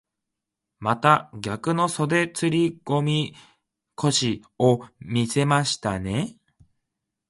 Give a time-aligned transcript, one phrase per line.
[0.79, 3.35] また逆の袖釣り込み
[3.93, 6.39] 腰を見せましたね。